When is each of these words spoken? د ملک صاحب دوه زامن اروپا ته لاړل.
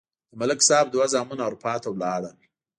د 0.29 0.31
ملک 0.39 0.59
صاحب 0.67 0.87
دوه 0.93 1.05
زامن 1.13 1.39
اروپا 1.47 1.73
ته 1.83 1.89
لاړل. 2.03 2.37